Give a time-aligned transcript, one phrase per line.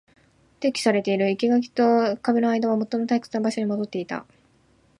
[0.61, 1.29] 撤去されている。
[1.37, 4.25] 生垣と壁の間はもとの退屈な場所に戻っていた。